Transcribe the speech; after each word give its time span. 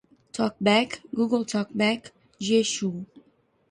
talkback, 0.33 0.91
google 1.17 1.43
talkback, 1.51 2.01
Jieshuo 2.45 2.99